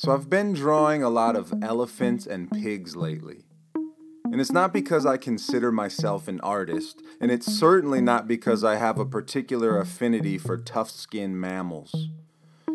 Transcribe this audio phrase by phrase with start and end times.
[0.00, 3.42] So I've been drawing a lot of elephants and pigs lately.
[3.74, 8.76] And it's not because I consider myself an artist, and it's certainly not because I
[8.76, 12.10] have a particular affinity for tough skinned mammals.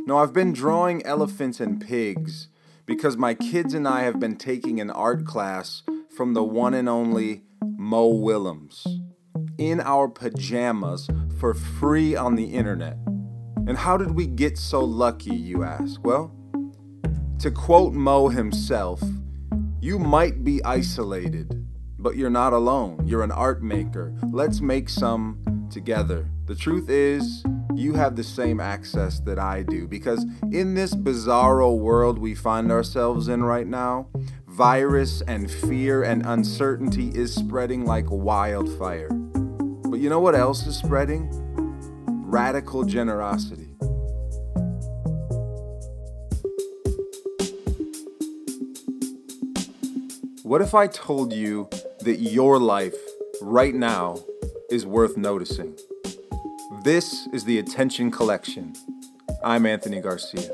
[0.05, 2.49] No, I've been drawing elephants and pigs
[2.85, 5.83] because my kids and I have been taking an art class
[6.13, 8.85] from the one and only Mo Willems
[9.57, 11.07] in our pajamas
[11.39, 12.97] for free on the internet.
[13.65, 16.03] And how did we get so lucky, you ask?
[16.03, 16.35] Well,
[17.43, 19.03] to quote Mo himself,
[19.81, 21.67] you might be isolated,
[21.99, 23.05] but you're not alone.
[23.05, 24.17] You're an art maker.
[24.31, 26.29] Let's make some together.
[26.45, 27.43] The truth is,
[27.75, 32.71] you have the same access that I do because in this bizarro world we find
[32.71, 34.07] ourselves in right now,
[34.47, 39.09] virus and fear and uncertainty is spreading like wildfire.
[39.09, 41.27] But you know what else is spreading?
[42.25, 43.62] Radical generosity.
[50.53, 51.67] What if I told you
[52.01, 52.93] that your life
[53.41, 54.19] right now
[54.69, 55.75] is worth noticing?
[56.83, 58.75] This is the Attention Collection.
[59.43, 60.53] I'm Anthony Garcia.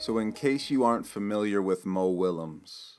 [0.00, 2.98] So, in case you aren't familiar with Mo Willems,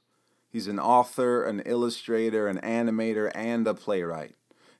[0.49, 4.33] he's an author, an illustrator, an animator, and a playwright.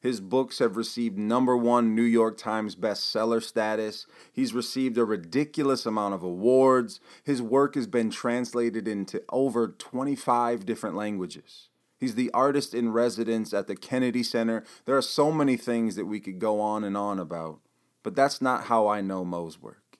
[0.04, 4.06] His books have received number one New York Times bestseller status.
[4.34, 7.00] He's received a ridiculous amount of awards.
[7.24, 11.70] His work has been translated into over 25 different languages.
[11.98, 14.66] He's the artist in residence at the Kennedy Center.
[14.84, 17.62] There are so many things that we could go on and on about,
[18.04, 19.98] but that's not how I know Mo's work.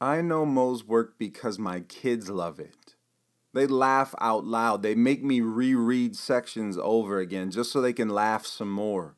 [0.00, 2.94] I know Mo's work because my kids love it.
[3.54, 4.82] They laugh out loud.
[4.82, 9.16] They make me reread sections over again just so they can laugh some more.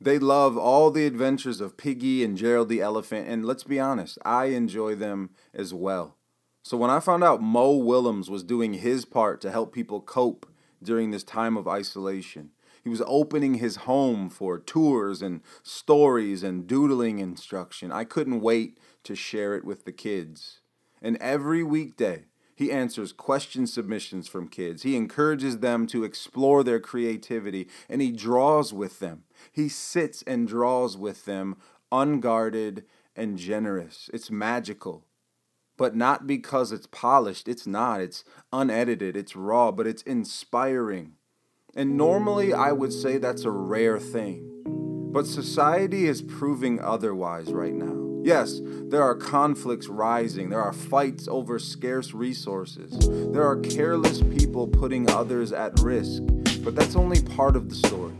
[0.00, 4.18] They love all the adventures of Piggie and Gerald the elephant, and let's be honest,
[4.24, 6.16] I enjoy them as well.
[6.62, 10.46] So when I found out Mo Willems was doing his part to help people cope
[10.82, 12.50] during this time of isolation,
[12.84, 17.90] he was opening his home for tours and stories and doodling instruction.
[17.90, 20.60] I couldn't wait to share it with the kids.
[21.00, 24.82] And every weekday, he answers question submissions from kids.
[24.82, 29.24] He encourages them to explore their creativity and he draws with them.
[29.52, 31.56] He sits and draws with them,
[31.92, 32.84] unguarded
[33.14, 34.08] and generous.
[34.12, 35.04] It's magical.
[35.76, 37.46] But not because it's polished.
[37.46, 38.00] It's not.
[38.00, 39.14] It's unedited.
[39.14, 41.12] It's raw, but it's inspiring.
[41.76, 44.62] And normally I would say that's a rare thing.
[45.12, 48.05] But society is proving otherwise right now.
[48.26, 50.50] Yes, there are conflicts rising.
[50.50, 52.98] There are fights over scarce resources.
[53.32, 56.24] There are careless people putting others at risk.
[56.64, 58.14] But that's only part of the story.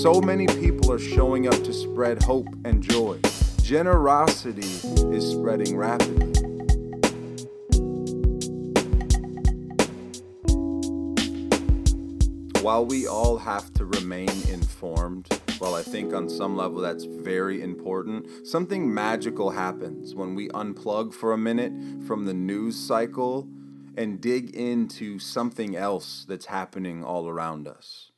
[0.00, 3.18] So many people are showing up to spread hope and joy.
[3.60, 4.78] Generosity
[5.12, 6.32] is spreading rapidly.
[12.62, 15.28] While we all have to remain informed,
[15.60, 18.46] well, I think on some level that's very important.
[18.46, 21.72] Something magical happens when we unplug for a minute
[22.06, 23.48] from the news cycle
[23.96, 28.12] and dig into something else that's happening all around us.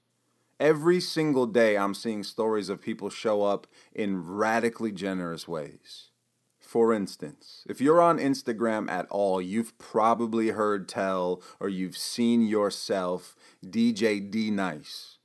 [0.59, 6.11] Every single day, I'm seeing stories of people show up in radically generous ways.
[6.59, 12.43] For instance, if you're on Instagram at all, you've probably heard tell or you've seen
[12.43, 13.35] yourself
[13.65, 15.20] DJ D Nice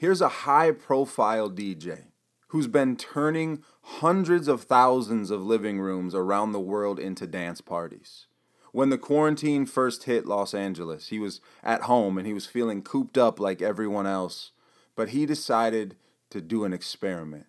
[0.00, 2.04] Here's a high profile DJ
[2.48, 8.26] who's been turning hundreds of thousands of living rooms around the world into dance parties.
[8.72, 12.80] When the quarantine first hit Los Angeles, he was at home and he was feeling
[12.80, 14.52] cooped up like everyone else,
[14.96, 15.96] but he decided
[16.30, 17.44] to do an experiment.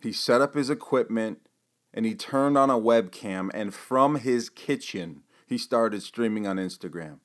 [0.00, 1.48] He set up his equipment
[1.92, 7.18] and he turned on a webcam, and from his kitchen, he started streaming on Instagram.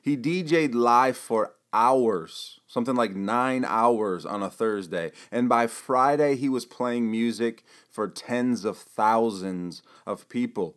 [0.00, 5.12] He DJ'd live for hours, something like nine hours on a Thursday.
[5.30, 10.76] And by Friday, he was playing music for tens of thousands of people.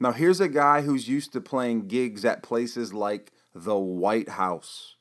[0.00, 4.96] Now, here's a guy who's used to playing gigs at places like the White House,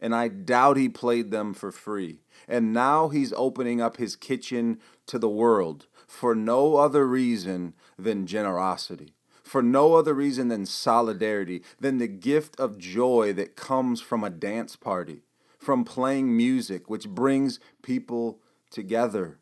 [0.00, 2.20] and I doubt he played them for free.
[2.46, 8.26] And now he's opening up his kitchen to the world for no other reason than
[8.26, 9.17] generosity
[9.48, 14.30] for no other reason than solidarity, than the gift of joy that comes from a
[14.30, 15.22] dance party,
[15.58, 18.40] from playing music, which brings people
[18.70, 19.38] together.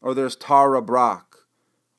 [0.00, 1.36] Or there's Tara Brach,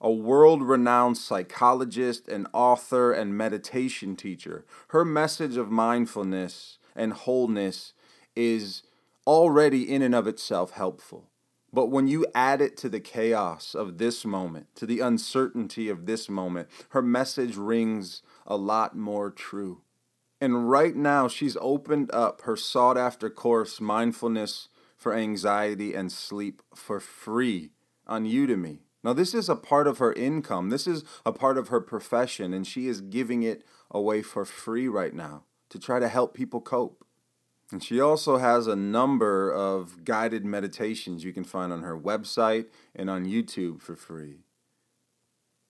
[0.01, 4.65] a world renowned psychologist and author and meditation teacher.
[4.89, 7.94] Her message of mindfulness and wholeness
[8.36, 8.83] is
[9.25, 11.30] already in and of itself helpful.
[11.74, 16.06] But when you add it to the chaos of this moment, to the uncertainty of
[16.06, 19.81] this moment, her message rings a lot more true.
[20.40, 26.62] And right now, she's opened up her sought after course, Mindfulness for Anxiety and Sleep,
[26.75, 27.72] for free
[28.06, 28.80] on Udemy.
[29.04, 32.54] Now, this is a part of her income, this is a part of her profession,
[32.54, 36.62] and she is giving it away for free right now to try to help people
[36.62, 37.03] cope.
[37.71, 42.68] And she also has a number of guided meditations you can find on her website
[42.95, 44.39] and on YouTube for free.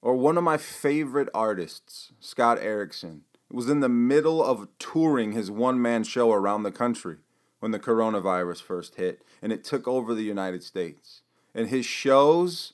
[0.01, 5.49] Or one of my favorite artists, Scott Erickson, was in the middle of touring his
[5.49, 7.17] one man show around the country
[7.59, 11.21] when the coronavirus first hit and it took over the United States.
[11.55, 12.73] And his shows,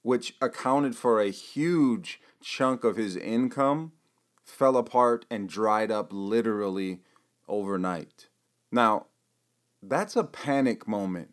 [0.00, 3.92] which accounted for a huge chunk of his income,
[4.42, 7.00] fell apart and dried up literally
[7.48, 8.28] overnight.
[8.74, 9.06] Now,
[9.80, 11.32] that's a panic moment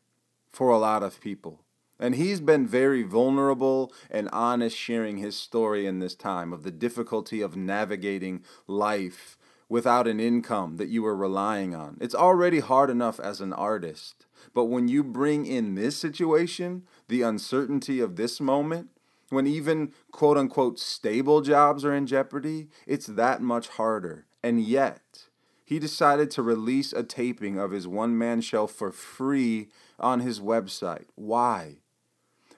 [0.52, 1.64] for a lot of people.
[2.00, 6.70] And he's been very vulnerable and honest sharing his story in this time of the
[6.70, 11.98] difficulty of navigating life without an income that you are relying on.
[12.00, 14.28] It's already hard enough as an artist.
[14.54, 18.90] But when you bring in this situation, the uncertainty of this moment,
[19.30, 24.28] when even quote unquote stable jobs are in jeopardy, it's that much harder.
[24.44, 25.26] And yet,
[25.72, 30.42] he decided to release a taping of his one man show for free on his
[30.42, 31.06] website.
[31.16, 31.78] Why?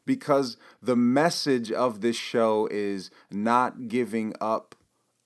[0.03, 4.73] Because the message of this show is not giving up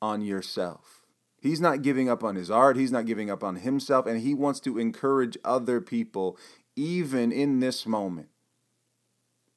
[0.01, 1.05] on yourself.
[1.39, 4.33] He's not giving up on his art, he's not giving up on himself, and he
[4.33, 6.37] wants to encourage other people,
[6.75, 8.27] even in this moment,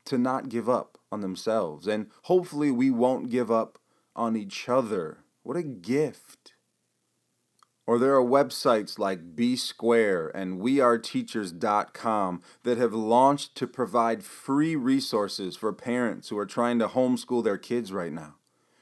[0.05, 1.89] to not give up on themselves.
[1.89, 3.81] And hopefully, we won't give up
[4.15, 5.25] on each other.
[5.43, 6.53] What a gift.
[7.87, 15.57] Or there are websites like BeSquare and WeAreTeachers.com that have launched to provide free resources
[15.57, 18.37] for parents who are trying to homeschool their kids right now.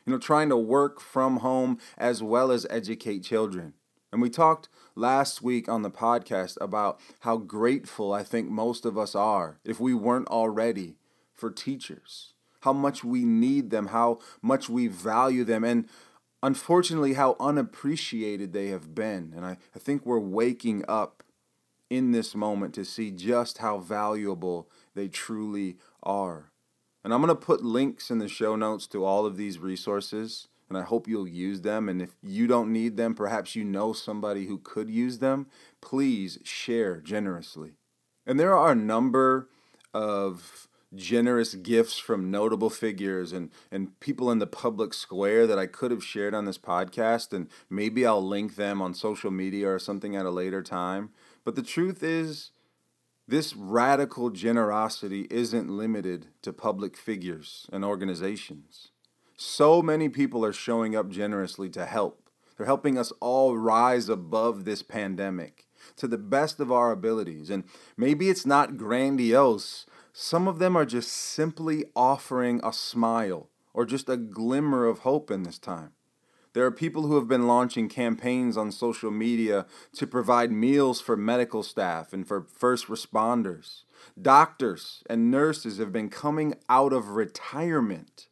[0.04, 3.74] You know, trying to work from home as well as educate children.
[4.12, 8.96] And we talked last week on the podcast about how grateful I think most of
[8.96, 10.96] us are, if we weren't already,
[11.34, 12.32] for teachers.
[12.62, 15.62] How much we need them, how much we value them.
[15.62, 15.88] And
[16.42, 19.32] unfortunately, how unappreciated they have been.
[19.36, 21.22] And I, I think we're waking up
[21.90, 26.52] in this moment to see just how valuable they truly are.
[27.02, 30.48] And I'm going to put links in the show notes to all of these resources,
[30.68, 31.88] and I hope you'll use them.
[31.88, 35.46] And if you don't need them, perhaps you know somebody who could use them,
[35.80, 37.72] please share generously.
[38.26, 39.48] And there are a number
[39.94, 45.66] of generous gifts from notable figures and, and people in the public square that I
[45.66, 49.78] could have shared on this podcast, and maybe I'll link them on social media or
[49.78, 51.10] something at a later time.
[51.44, 52.50] But the truth is,
[53.26, 58.88] this radical generosity isn't limited to public figures and organizations.
[59.36, 62.30] So many people are showing up generously to help.
[62.56, 67.50] They're helping us all rise above this pandemic to the best of our abilities.
[67.50, 67.64] And
[67.96, 69.86] maybe it's not grandiose,
[70.20, 75.30] some of them are just simply offering a smile or just a glimmer of hope
[75.30, 75.92] in this time.
[76.54, 81.16] There are people who have been launching campaigns on social media to provide meals for
[81.16, 83.84] medical staff and for first responders.
[84.20, 88.26] Doctors and nurses have been coming out of retirement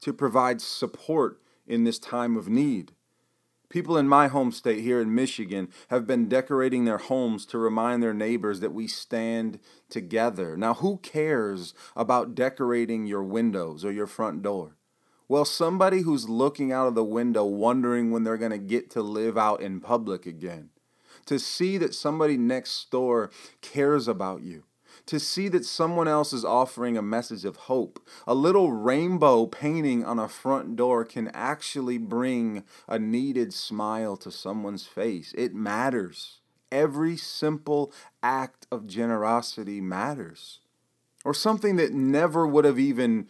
[0.00, 2.94] to provide support in this time of need.
[3.70, 8.02] People in my home state here in Michigan have been decorating their homes to remind
[8.02, 9.58] their neighbors that we stand
[9.90, 10.56] together.
[10.56, 14.76] Now, who cares about decorating your windows or your front door?
[15.28, 19.02] Well, somebody who's looking out of the window wondering when they're going to get to
[19.02, 20.70] live out in public again.
[21.26, 24.64] To see that somebody next door cares about you
[25.08, 27.98] to see that someone else is offering a message of hope.
[28.26, 34.30] A little rainbow painting on a front door can actually bring a needed smile to
[34.30, 35.34] someone's face.
[35.36, 36.40] It matters.
[36.70, 37.90] Every simple
[38.22, 40.60] act of generosity matters.
[41.24, 43.28] Or something that never would have even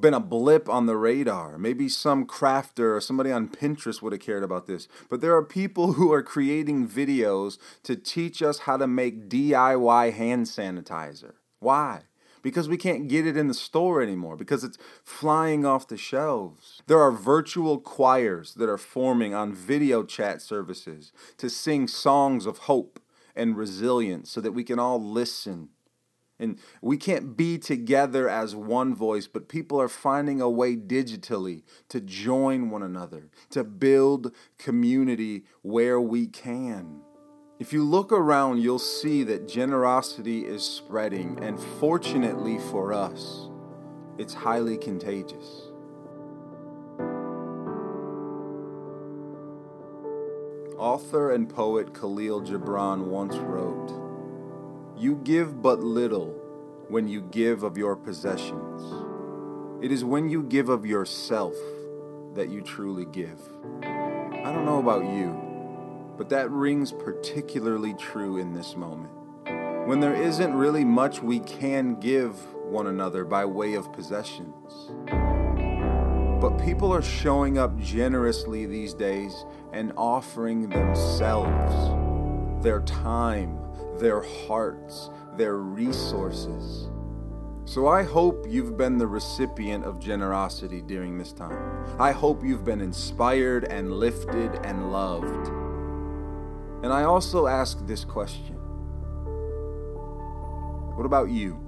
[0.00, 1.58] been a blip on the radar.
[1.58, 4.88] Maybe some crafter or somebody on Pinterest would have cared about this.
[5.08, 10.12] But there are people who are creating videos to teach us how to make DIY
[10.12, 11.34] hand sanitizer.
[11.58, 12.02] Why?
[12.42, 16.80] Because we can't get it in the store anymore, because it's flying off the shelves.
[16.86, 22.58] There are virtual choirs that are forming on video chat services to sing songs of
[22.58, 23.00] hope
[23.34, 25.70] and resilience so that we can all listen
[26.38, 31.62] and we can't be together as one voice, but people are finding a way digitally
[31.88, 37.00] to join one another, to build community where we can.
[37.58, 43.48] If you look around, you'll see that generosity is spreading, and fortunately for us,
[44.18, 45.62] it's highly contagious.
[50.78, 54.05] Author and poet Kahlil Gibran once wrote,
[54.98, 56.28] You give but little
[56.88, 58.82] when you give of your possessions.
[59.84, 61.54] It is when you give of yourself
[62.32, 63.38] that you truly give.
[63.82, 69.12] I don't know about you, but that rings particularly true in this moment.
[69.86, 72.34] When there isn't really much we can give
[72.64, 74.92] one another by way of possessions.
[76.40, 83.58] But people are showing up generously these days and offering themselves, their time,
[83.98, 86.88] their hearts, their resources.
[87.64, 91.84] So I hope you've been the recipient of generosity during this time.
[91.98, 95.48] I hope you've been inspired and lifted and loved.
[96.84, 98.54] And I also ask this question
[100.94, 101.60] What about you?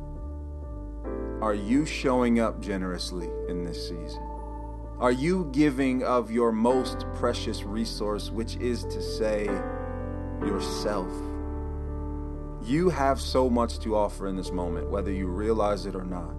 [1.43, 4.23] Are you showing up generously in this season?
[5.01, 9.47] Are you giving of your most precious resource, which is to say,
[10.41, 11.09] yourself?
[12.69, 16.35] You have so much to offer in this moment, whether you realize it or not.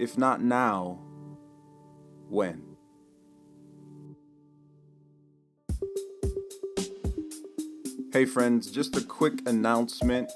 [0.00, 0.98] If not now,
[2.28, 2.64] when?
[8.12, 10.32] Hey, friends, just a quick announcement.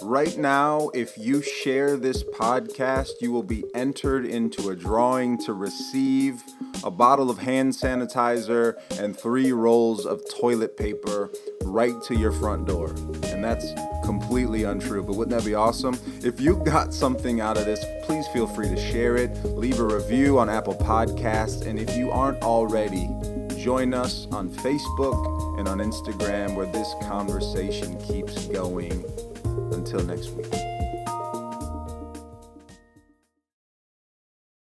[0.00, 5.54] Right now, if you share this podcast, you will be entered into a drawing to
[5.54, 6.40] receive
[6.84, 11.32] a bottle of hand sanitizer and three rolls of toilet paper
[11.64, 12.94] right to your front door.
[13.42, 15.98] And that's completely untrue, but wouldn't that be awesome?
[16.22, 19.84] If you got something out of this, please feel free to share it, leave a
[19.84, 23.08] review on Apple Podcasts, and if you aren't already,
[23.58, 29.04] join us on Facebook and on Instagram where this conversation keeps going.
[29.72, 30.81] Until next week.